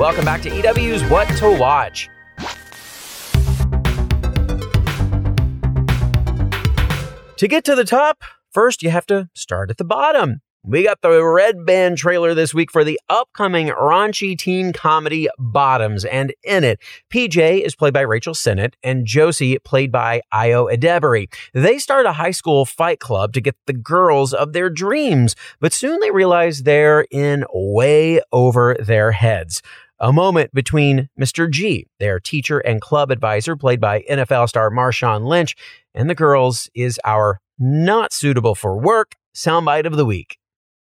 Welcome 0.00 0.24
back 0.24 0.40
to 0.40 0.48
EW's 0.48 1.04
What 1.10 1.28
to 1.36 1.50
Watch. 1.50 2.08
To 7.36 7.46
get 7.46 7.64
to 7.64 7.74
the 7.74 7.84
top, 7.84 8.22
first 8.50 8.82
you 8.82 8.88
have 8.88 9.04
to 9.08 9.28
start 9.34 9.68
at 9.68 9.76
the 9.76 9.84
bottom. 9.84 10.40
We 10.62 10.84
got 10.84 11.00
the 11.00 11.22
Red 11.24 11.64
Band 11.64 11.96
trailer 11.96 12.34
this 12.34 12.52
week 12.52 12.70
for 12.70 12.84
the 12.84 13.00
upcoming 13.08 13.68
raunchy 13.68 14.36
teen 14.38 14.74
comedy 14.74 15.28
Bottoms, 15.38 16.04
and 16.04 16.34
in 16.44 16.64
it, 16.64 16.80
PJ 17.10 17.62
is 17.62 17.74
played 17.74 17.94
by 17.94 18.02
Rachel 18.02 18.34
Sennett 18.34 18.76
and 18.82 19.06
Josie 19.06 19.58
played 19.58 19.90
by 19.90 20.20
Ayo 20.32 20.70
Edebiri. 20.70 21.32
They 21.54 21.78
start 21.78 22.04
a 22.04 22.12
high 22.12 22.30
school 22.30 22.66
fight 22.66 23.00
club 23.00 23.32
to 23.34 23.40
get 23.40 23.56
the 23.66 23.72
girls 23.72 24.34
of 24.34 24.52
their 24.52 24.68
dreams, 24.68 25.34
but 25.60 25.72
soon 25.72 25.98
they 26.00 26.10
realize 26.10 26.62
they're 26.62 27.06
in 27.10 27.44
way 27.52 28.20
over 28.30 28.76
their 28.78 29.12
heads. 29.12 29.62
A 30.02 30.14
moment 30.14 30.54
between 30.54 31.10
Mr. 31.20 31.50
G, 31.50 31.86
their 31.98 32.18
teacher 32.18 32.58
and 32.58 32.80
club 32.80 33.10
advisor, 33.10 33.54
played 33.54 33.82
by 33.82 34.00
NFL 34.08 34.48
star 34.48 34.70
Marshawn 34.70 35.26
Lynch, 35.26 35.54
and 35.94 36.08
the 36.08 36.14
girls 36.14 36.70
is 36.74 36.98
our 37.04 37.38
not 37.58 38.10
suitable 38.14 38.54
for 38.54 38.78
work 38.78 39.16
soundbite 39.36 39.84
of 39.84 39.96
the 39.96 40.06
week. 40.06 40.38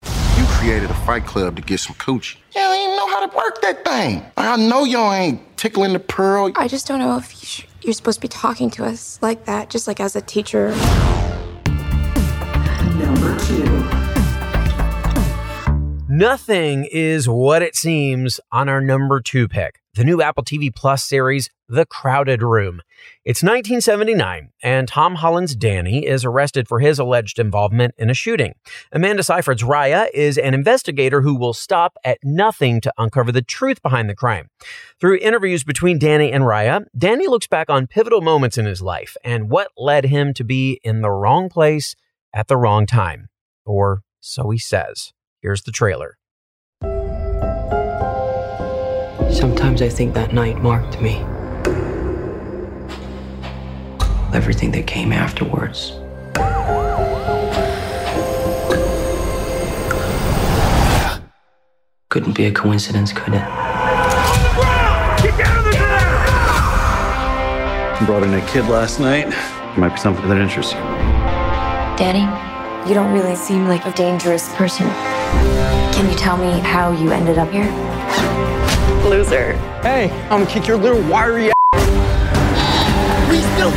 You 0.04 0.44
created 0.48 0.90
a 0.90 0.94
fight 1.06 1.24
club 1.24 1.56
to 1.56 1.62
get 1.62 1.80
some 1.80 1.96
coochie. 1.96 2.36
You 2.54 2.60
don't 2.60 2.78
even 2.78 2.96
know 2.96 3.08
how 3.08 3.26
to 3.26 3.34
work 3.34 3.62
that 3.62 3.86
thing. 3.86 4.22
I 4.36 4.58
know 4.58 4.84
y'all 4.84 5.10
ain't 5.14 5.56
tickling 5.56 5.94
the 5.94 5.98
pearl. 5.98 6.52
I 6.54 6.68
just 6.68 6.86
don't 6.86 6.98
know 6.98 7.16
if 7.16 7.32
you 7.32 7.46
sh- 7.46 7.66
you're 7.80 7.94
supposed 7.94 8.18
to 8.18 8.20
be 8.20 8.28
talking 8.28 8.68
to 8.72 8.84
us 8.84 9.18
like 9.22 9.46
that, 9.46 9.70
just 9.70 9.86
like 9.86 9.98
as 9.98 10.14
a 10.14 10.20
teacher. 10.20 10.76
Number 12.98 13.38
two. 13.46 14.05
Nothing 16.16 16.88
is 16.90 17.28
what 17.28 17.60
it 17.60 17.76
seems 17.76 18.40
on 18.50 18.70
our 18.70 18.80
number 18.80 19.20
two 19.20 19.46
pick, 19.48 19.80
the 19.92 20.02
new 20.02 20.22
Apple 20.22 20.42
TV 20.42 20.74
Plus 20.74 21.04
series, 21.04 21.50
The 21.68 21.84
Crowded 21.84 22.42
Room. 22.42 22.80
It's 23.26 23.42
1979, 23.42 24.48
and 24.62 24.88
Tom 24.88 25.16
Holland's 25.16 25.54
Danny 25.54 26.06
is 26.06 26.24
arrested 26.24 26.68
for 26.68 26.80
his 26.80 26.98
alleged 26.98 27.38
involvement 27.38 27.94
in 27.98 28.08
a 28.08 28.14
shooting. 28.14 28.54
Amanda 28.92 29.22
Seyfried's 29.22 29.62
Rya 29.62 30.08
is 30.14 30.38
an 30.38 30.54
investigator 30.54 31.20
who 31.20 31.36
will 31.36 31.52
stop 31.52 31.98
at 32.02 32.16
nothing 32.22 32.80
to 32.80 32.92
uncover 32.96 33.30
the 33.30 33.42
truth 33.42 33.82
behind 33.82 34.08
the 34.08 34.16
crime. 34.16 34.48
Through 34.98 35.18
interviews 35.18 35.64
between 35.64 35.98
Danny 35.98 36.32
and 36.32 36.44
Rya, 36.44 36.86
Danny 36.96 37.26
looks 37.26 37.46
back 37.46 37.68
on 37.68 37.86
pivotal 37.86 38.22
moments 38.22 38.56
in 38.56 38.64
his 38.64 38.80
life 38.80 39.18
and 39.22 39.50
what 39.50 39.68
led 39.76 40.06
him 40.06 40.32
to 40.32 40.44
be 40.44 40.80
in 40.82 41.02
the 41.02 41.10
wrong 41.10 41.50
place 41.50 41.94
at 42.32 42.48
the 42.48 42.56
wrong 42.56 42.86
time. 42.86 43.28
Or 43.66 44.00
so 44.22 44.48
he 44.48 44.58
says. 44.58 45.12
Here's 45.46 45.62
the 45.62 45.70
trailer. 45.70 46.18
Sometimes 49.32 49.80
I 49.80 49.88
think 49.88 50.12
that 50.14 50.34
night 50.34 50.60
marked 50.60 51.00
me. 51.00 51.18
Everything 54.34 54.72
that 54.72 54.88
came 54.88 55.12
afterwards. 55.12 55.92
Couldn't 62.08 62.34
be 62.36 62.46
a 62.46 62.50
coincidence, 62.50 63.12
could 63.12 63.34
it? 63.34 63.46
Brought 68.04 68.24
in 68.24 68.34
a 68.34 68.44
kid 68.48 68.66
last 68.66 68.98
night. 68.98 69.28
Might 69.78 69.90
be 69.90 69.98
something 69.98 70.28
that 70.28 70.38
interests 70.38 70.72
you. 70.72 70.80
Danny, 71.96 72.26
you 72.88 72.94
don't 72.94 73.12
really 73.12 73.36
seem 73.36 73.68
like 73.68 73.86
a 73.86 73.92
dangerous 73.92 74.52
person. 74.56 74.90
Can 75.94 76.10
you 76.10 76.16
tell 76.16 76.36
me 76.36 76.60
how 76.60 76.92
you 76.92 77.10
ended 77.12 77.38
up 77.38 77.50
here? 77.50 77.70
Loser. 79.08 79.52
Hey, 79.82 80.10
I'm 80.24 80.40
gonna 80.40 80.46
kick 80.46 80.66
your 80.66 80.76
little 80.76 81.02
wiry 81.10 81.50
ass. 81.50 81.54
We 83.30 83.40
still. 83.40 83.70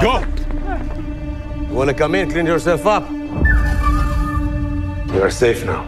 Go! 0.00 0.24
You 1.68 1.74
wanna 1.74 1.94
come 1.94 2.14
in, 2.14 2.30
clean 2.30 2.46
yourself 2.46 2.86
up? 2.86 3.10
You 5.12 5.22
are 5.22 5.30
safe 5.30 5.64
now. 5.64 5.84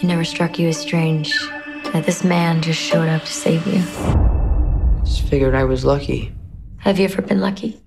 It 0.00 0.04
never 0.04 0.24
struck 0.24 0.58
you 0.58 0.68
as 0.68 0.78
strange 0.78 1.32
that 1.92 2.04
this 2.04 2.24
man 2.24 2.60
just 2.60 2.80
showed 2.80 3.08
up 3.08 3.22
to 3.22 3.32
save 3.32 3.66
you. 3.66 3.82
Just 5.04 5.22
figured 5.22 5.54
I 5.54 5.64
was 5.64 5.84
lucky. 5.84 6.32
Have 6.78 6.98
you 6.98 7.04
ever 7.04 7.22
been 7.22 7.40
lucky? 7.40 7.80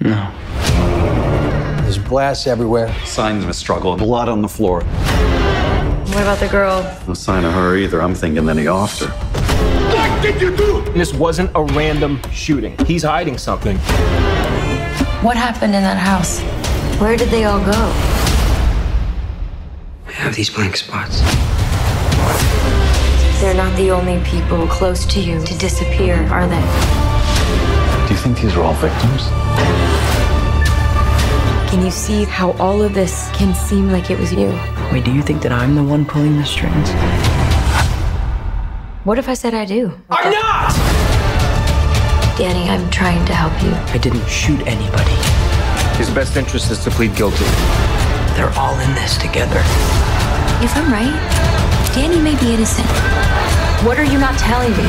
No. 0.00 0.32
The 2.04 2.10
There's 2.10 2.10
blasts 2.10 2.46
everywhere. 2.46 2.94
Signs 3.06 3.44
of 3.44 3.48
a 3.48 3.54
struggle. 3.54 3.96
Blood 3.96 4.28
on 4.28 4.42
the 4.42 4.48
floor. 4.48 4.82
What 4.82 6.20
about 6.20 6.38
the 6.38 6.48
girl? 6.48 6.82
No 7.08 7.14
sign 7.14 7.46
of 7.46 7.54
her 7.54 7.78
either. 7.78 8.02
I'm 8.02 8.14
thinking 8.14 8.44
that 8.44 8.58
he 8.58 8.64
offed 8.64 9.06
her. 9.06 9.12
What 9.96 10.22
did 10.22 10.38
you 10.38 10.54
do? 10.54 10.82
This 10.92 11.14
wasn't 11.14 11.50
a 11.54 11.62
random 11.62 12.20
shooting. 12.30 12.76
He's 12.84 13.04
hiding 13.04 13.38
something. 13.38 13.78
What 15.22 15.38
happened 15.38 15.74
in 15.74 15.82
that 15.82 15.96
house? 15.96 16.40
Where 17.00 17.16
did 17.16 17.30
they 17.30 17.44
all 17.44 17.60
go? 17.60 17.72
I 20.06 20.12
have 20.12 20.34
these 20.34 20.50
blank 20.50 20.76
spots. 20.76 21.22
They're 23.40 23.54
not 23.54 23.74
the 23.78 23.90
only 23.90 24.22
people 24.24 24.66
close 24.66 25.06
to 25.06 25.20
you 25.20 25.42
to 25.42 25.58
disappear, 25.58 26.16
are 26.26 26.46
they? 26.46 26.60
Do 28.06 28.12
you 28.12 28.20
think 28.20 28.40
these 28.42 28.54
are 28.56 28.62
all 28.62 28.74
victims? 28.74 29.83
Can 31.74 31.84
you 31.84 31.90
see 31.90 32.22
how 32.22 32.52
all 32.52 32.82
of 32.82 32.94
this 32.94 33.28
can 33.32 33.52
seem 33.52 33.90
like 33.90 34.08
it 34.08 34.16
was 34.16 34.32
you? 34.32 34.46
Wait, 34.92 35.04
do 35.04 35.12
you 35.12 35.22
think 35.22 35.42
that 35.42 35.50
I'm 35.50 35.74
the 35.74 35.82
one 35.82 36.04
pulling 36.04 36.36
the 36.36 36.44
strings? 36.44 36.88
What 39.02 39.18
if 39.18 39.28
I 39.28 39.34
said 39.34 39.54
I 39.54 39.64
do? 39.64 39.92
I'm 40.08 40.30
not! 40.30 40.72
Danny, 42.38 42.70
I'm 42.70 42.88
trying 42.92 43.26
to 43.26 43.34
help 43.34 43.60
you. 43.60 43.72
I 43.92 43.98
didn't 43.98 44.24
shoot 44.28 44.60
anybody. 44.68 45.16
His 45.98 46.08
best 46.10 46.36
interest 46.36 46.70
is 46.70 46.78
to 46.84 46.92
plead 46.92 47.16
guilty. 47.16 47.44
They're 48.36 48.54
all 48.56 48.78
in 48.78 48.94
this 48.94 49.18
together. 49.18 49.58
If 50.62 50.76
I'm 50.76 50.92
right, 50.92 51.10
Danny 51.92 52.20
may 52.20 52.38
be 52.38 52.54
innocent. 52.54 52.86
What 53.84 53.98
are 53.98 54.04
you 54.04 54.20
not 54.20 54.38
telling 54.38 54.70
me? 54.76 54.88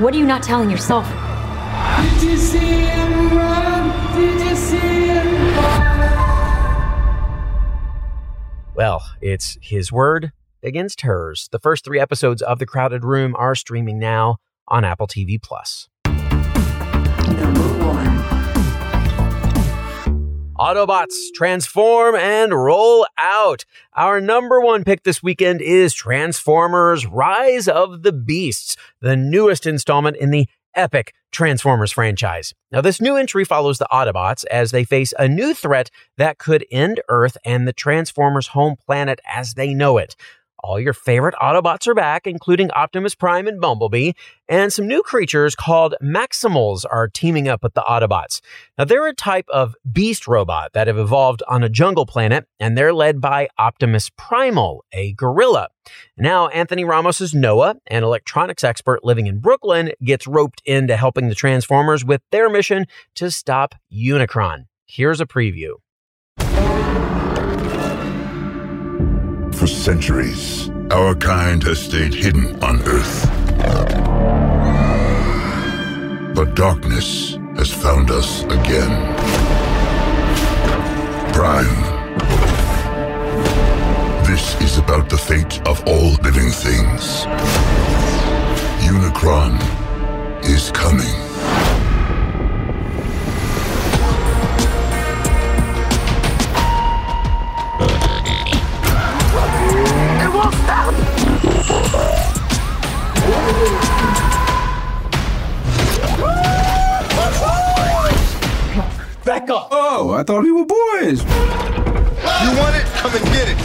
What 0.00 0.14
are 0.14 0.18
you 0.18 0.26
not 0.26 0.44
telling 0.44 0.70
yourself? 0.70 1.12
Well, 8.74 9.02
it's 9.20 9.56
his 9.62 9.92
word 9.92 10.32
against 10.62 11.02
hers. 11.02 11.48
The 11.52 11.60
first 11.60 11.84
three 11.84 12.00
episodes 12.00 12.42
of 12.42 12.58
The 12.58 12.66
Crowded 12.66 13.04
Room 13.04 13.36
are 13.36 13.54
streaming 13.54 13.98
now 14.00 14.38
on 14.66 14.84
Apple 14.84 15.06
TV 15.06 15.40
Plus. 15.40 15.88
Autobots 20.58 21.14
transform 21.34 22.14
and 22.14 22.52
roll 22.52 23.06
out. 23.18 23.64
Our 23.94 24.20
number 24.20 24.60
one 24.60 24.84
pick 24.84 25.02
this 25.02 25.22
weekend 25.22 25.60
is 25.60 25.94
Transformers 25.94 27.06
Rise 27.06 27.68
of 27.68 28.02
the 28.02 28.12
Beasts, 28.12 28.76
the 29.00 29.16
newest 29.16 29.66
installment 29.66 30.16
in 30.16 30.30
the 30.30 30.48
epic 30.76 31.14
Transformers 31.32 31.92
franchise. 31.92 32.54
Now, 32.70 32.80
this 32.80 33.00
new 33.00 33.16
entry 33.16 33.44
follows 33.44 33.78
the 33.78 33.88
Autobots 33.90 34.44
as 34.50 34.70
they 34.70 34.84
face 34.84 35.12
a 35.18 35.28
new 35.28 35.54
threat 35.54 35.90
that 36.16 36.38
could 36.38 36.64
end 36.70 37.00
Earth 37.08 37.36
and 37.44 37.66
the 37.66 37.72
Transformers' 37.72 38.48
home 38.48 38.76
planet 38.76 39.20
as 39.26 39.54
they 39.54 39.74
know 39.74 39.98
it. 39.98 40.14
All 40.64 40.80
your 40.80 40.94
favorite 40.94 41.34
Autobots 41.42 41.86
are 41.86 41.94
back, 41.94 42.26
including 42.26 42.70
Optimus 42.70 43.14
Prime 43.14 43.46
and 43.46 43.60
Bumblebee, 43.60 44.12
and 44.48 44.72
some 44.72 44.86
new 44.86 45.02
creatures 45.02 45.54
called 45.54 45.94
Maximals 46.02 46.86
are 46.90 47.06
teaming 47.06 47.48
up 47.48 47.62
with 47.62 47.74
the 47.74 47.82
Autobots. 47.82 48.40
Now, 48.78 48.86
they're 48.86 49.06
a 49.06 49.14
type 49.14 49.44
of 49.50 49.74
beast 49.92 50.26
robot 50.26 50.72
that 50.72 50.86
have 50.86 50.96
evolved 50.96 51.42
on 51.48 51.62
a 51.62 51.68
jungle 51.68 52.06
planet, 52.06 52.48
and 52.58 52.78
they're 52.78 52.94
led 52.94 53.20
by 53.20 53.48
Optimus 53.58 54.10
Primal, 54.16 54.86
a 54.90 55.12
gorilla. 55.12 55.68
Now, 56.16 56.48
Anthony 56.48 56.84
Ramos 56.84 57.20
is 57.20 57.34
Noah, 57.34 57.76
an 57.88 58.02
electronics 58.02 58.64
expert 58.64 59.04
living 59.04 59.26
in 59.26 59.40
Brooklyn, 59.40 59.92
gets 60.02 60.26
roped 60.26 60.62
into 60.64 60.96
helping 60.96 61.28
the 61.28 61.34
Transformers 61.34 62.06
with 62.06 62.22
their 62.30 62.48
mission 62.48 62.86
to 63.16 63.30
stop 63.30 63.74
Unicron. 63.92 64.64
Here's 64.86 65.20
a 65.20 65.26
preview. 65.26 65.74
For 69.64 69.68
centuries, 69.68 70.68
our 70.90 71.14
kind 71.14 71.62
has 71.62 71.78
stayed 71.78 72.12
hidden 72.12 72.62
on 72.62 72.82
Earth. 72.82 73.26
But 76.34 76.54
darkness 76.54 77.38
has 77.56 77.72
found 77.72 78.10
us 78.10 78.42
again. 78.42 78.92
Prime. 81.32 81.80
This 84.26 84.60
is 84.60 84.76
about 84.76 85.08
the 85.08 85.16
fate 85.16 85.66
of 85.66 85.82
all 85.86 86.12
living 86.22 86.50
things. 86.50 87.24
Unicron 88.84 89.56
is 90.44 90.70
coming. 90.72 91.23
Back 109.24 109.48
up. 109.48 109.68
Oh, 109.70 110.12
I 110.12 110.22
thought 110.22 110.42
we 110.42 110.52
were 110.52 110.66
boys. 110.66 111.22
You 111.22 112.50
want 112.58 112.76
it? 112.76 112.84
Come 112.96 113.14
and 113.14 113.24
get 113.26 113.48
it. 113.48 113.56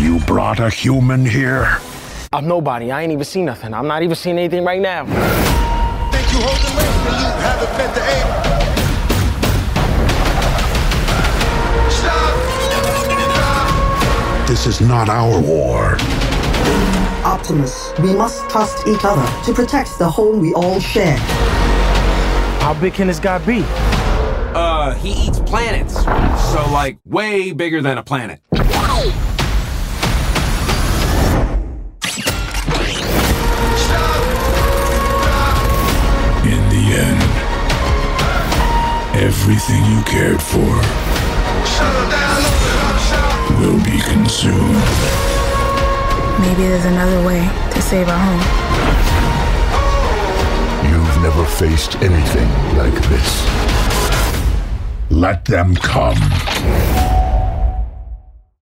You 0.00 0.18
brought 0.26 0.58
a 0.58 0.68
human 0.68 1.24
here? 1.24 1.78
I'm 2.32 2.46
nobody. 2.46 2.90
I 2.90 3.02
ain't 3.02 3.12
even 3.12 3.24
seen 3.24 3.44
nothing. 3.44 3.72
I'm 3.72 3.86
not 3.86 4.02
even 4.02 4.16
seeing 4.16 4.38
anything 4.38 4.64
right 4.64 4.80
now. 4.80 5.04
Think 6.10 6.32
you 6.32 6.40
holding 6.40 6.76
late 6.76 6.88
and 7.06 7.20
you 7.20 7.30
haven't 7.40 7.78
met 7.78 7.94
the 7.94 8.02
aim. 8.02 8.40
This 14.46 14.66
is 14.66 14.80
not 14.80 15.08
our 15.08 15.40
war. 15.40 15.96
Optimus, 17.30 17.92
we 18.00 18.12
must 18.12 18.50
trust 18.50 18.88
each 18.88 19.04
other 19.04 19.24
to 19.44 19.54
protect 19.54 19.96
the 20.00 20.08
home 20.08 20.40
we 20.40 20.52
all 20.54 20.80
share. 20.80 21.16
How 22.58 22.74
big 22.80 22.94
can 22.94 23.06
this 23.06 23.20
guy 23.20 23.38
be? 23.38 23.62
Uh, 24.52 24.94
he 24.94 25.28
eats 25.28 25.38
planets. 25.38 25.94
So, 25.94 26.68
like, 26.72 26.98
way 27.04 27.52
bigger 27.52 27.80
than 27.82 27.98
a 27.98 28.02
planet. 28.02 28.40
In 28.50 28.60
the 36.74 36.84
end, 36.98 37.22
everything 39.22 39.84
you 39.84 40.02
cared 40.02 40.42
for 40.42 40.58
will 43.60 43.78
be 43.84 44.00
consumed. 44.00 45.39
Maybe 46.40 46.62
there's 46.62 46.86
another 46.86 47.26
way 47.26 47.40
to 47.72 47.82
save 47.82 48.08
our 48.08 48.18
home. 48.18 48.40
You've 50.90 51.22
never 51.22 51.44
faced 51.44 51.96
anything 51.96 52.48
like 52.78 52.94
this. 53.08 53.46
Let 55.10 55.44
them 55.44 55.74
come. 55.74 56.16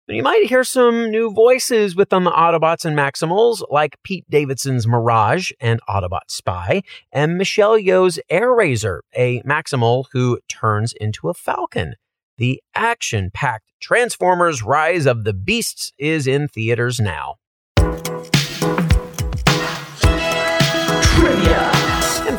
You 0.06 0.22
might 0.22 0.46
hear 0.46 0.62
some 0.62 1.10
new 1.10 1.32
voices 1.32 1.96
within 1.96 2.22
the 2.22 2.30
Autobots 2.30 2.84
and 2.84 2.96
Maximals, 2.96 3.64
like 3.70 4.00
Pete 4.04 4.24
Davidson's 4.30 4.86
Mirage 4.86 5.50
and 5.58 5.80
Autobot 5.88 6.28
Spy, 6.28 6.82
and 7.10 7.36
Michelle 7.36 7.76
Yeoh's 7.76 8.20
Airazor, 8.30 9.00
a 9.16 9.42
Maximal 9.42 10.04
who 10.12 10.38
turns 10.46 10.92
into 10.92 11.28
a 11.28 11.34
Falcon. 11.34 11.96
The 12.36 12.62
action 12.74 13.30
packed 13.32 13.72
Transformers 13.80 14.62
Rise 14.62 15.06
of 15.06 15.24
the 15.24 15.32
Beasts 15.32 15.92
is 15.98 16.26
in 16.26 16.46
theaters 16.46 17.00
now. 17.00 17.36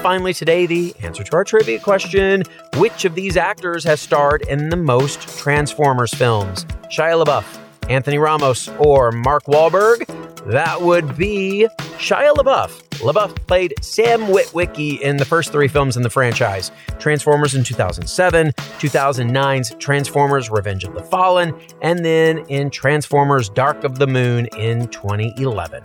Finally, 0.06 0.36
today, 0.36 0.68
the 0.68 0.94
answer 1.02 1.24
to 1.24 1.36
our 1.36 1.44
trivia 1.44 1.80
question 1.80 2.44
Which 2.76 3.06
of 3.06 3.16
these 3.16 3.38
actors 3.38 3.84
has 3.86 4.00
starred 4.00 4.44
in 4.44 4.70
the 4.70 4.76
most 4.76 5.40
Transformers 5.40 6.14
films? 6.14 6.64
Shia 6.92 7.26
LaBeouf, 7.26 7.60
Anthony 7.90 8.20
Ramos, 8.20 8.70
or 8.78 9.12
Mark 9.12 9.46
Wahlberg? 9.46 10.06
That 10.46 10.80
would 10.80 11.18
be 11.18 11.68
Shia 11.98 12.36
LaBeouf. 12.36 12.84
LaBeouf 13.00 13.36
played 13.48 13.74
Sam 13.82 14.26
Witwicky 14.26 15.02
in 15.02 15.18
the 15.18 15.26
first 15.26 15.52
three 15.52 15.68
films 15.68 15.98
in 15.98 16.04
the 16.04 16.10
franchise 16.12 16.70
Transformers 17.00 17.56
in 17.56 17.64
2007, 17.64 18.52
2009's 18.52 19.74
Transformers 19.80 20.52
Revenge 20.52 20.84
of 20.84 20.94
the 20.94 21.02
Fallen, 21.02 21.52
and 21.82 22.06
then 22.06 22.46
in 22.48 22.70
Transformers 22.70 23.50
Dark 23.50 23.84
of 23.84 23.98
the 23.98 24.06
Moon 24.06 24.46
in 24.56 24.88
2011. 24.90 25.84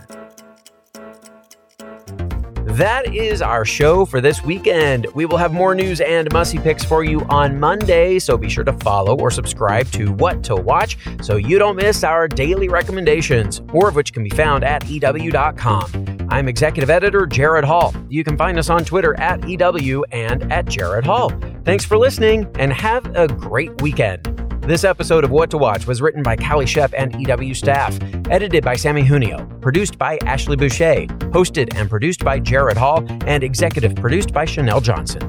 That 2.71 3.13
is 3.13 3.41
our 3.41 3.65
show 3.65 4.05
for 4.05 4.21
this 4.21 4.43
weekend. 4.43 5.05
We 5.13 5.25
will 5.25 5.37
have 5.37 5.51
more 5.51 5.75
news 5.75 5.99
and 5.99 6.31
musty 6.31 6.57
picks 6.57 6.85
for 6.85 7.03
you 7.03 7.21
on 7.25 7.59
Monday, 7.59 8.17
so 8.17 8.37
be 8.37 8.47
sure 8.47 8.63
to 8.63 8.71
follow 8.71 9.17
or 9.19 9.29
subscribe 9.29 9.91
to 9.91 10.13
What 10.13 10.41
to 10.45 10.55
Watch 10.55 10.97
so 11.21 11.35
you 11.35 11.59
don't 11.59 11.75
miss 11.75 12.05
our 12.05 12.29
daily 12.29 12.69
recommendations, 12.69 13.61
more 13.73 13.89
of 13.89 13.95
which 13.95 14.13
can 14.13 14.23
be 14.23 14.29
found 14.29 14.63
at 14.63 14.87
EW.com. 14.87 16.27
I'm 16.29 16.47
executive 16.47 16.89
editor 16.89 17.27
Gerrad 17.27 17.65
Hall. 17.65 17.93
You 18.07 18.23
can 18.23 18.37
find 18.37 18.57
us 18.57 18.69
on 18.69 18.85
Twitter 18.85 19.19
at 19.19 19.45
EW 19.47 20.05
and 20.11 20.49
at 20.51 20.65
Gerrad 20.65 21.03
Hall. 21.03 21.29
Thanks 21.65 21.83
for 21.83 21.97
listening 21.97 22.49
and 22.57 22.71
have 22.71 23.05
a 23.17 23.27
great 23.27 23.81
weekend. 23.81 24.40
This 24.61 24.83
episode 24.83 25.23
of 25.23 25.31
What 25.31 25.49
to 25.51 25.57
Watch 25.57 25.87
was 25.87 26.03
written 26.03 26.21
by 26.21 26.35
Calie 26.35 26.65
Schepp 26.65 26.93
and 26.95 27.19
EW 27.19 27.55
staff, 27.55 27.97
edited 28.29 28.63
by 28.63 28.75
Samee 28.75 29.03
Junio, 29.03 29.43
produced 29.59 29.97
by 29.97 30.19
Ashley 30.23 30.55
Boucher, 30.55 31.07
hosted 31.31 31.75
and 31.75 31.89
produced 31.89 32.23
by 32.23 32.39
Gerrad 32.39 32.77
Hall, 32.77 33.03
and 33.25 33.43
executive 33.43 33.95
produced 33.95 34.33
by 34.33 34.45
Chanelle 34.45 34.83
Johnson. 34.83 35.23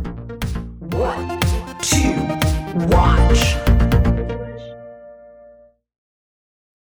What 0.80 1.40
to 1.80 2.86
watch? 2.88 3.61